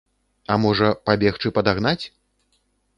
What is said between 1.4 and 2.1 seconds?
падагнаць?